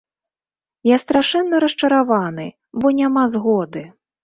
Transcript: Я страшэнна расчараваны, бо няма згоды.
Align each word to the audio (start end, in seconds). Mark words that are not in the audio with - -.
Я 0.89 0.97
страшэнна 1.03 1.59
расчараваны, 1.65 2.49
бо 2.83 2.95
няма 3.03 3.23
згоды. 3.37 3.87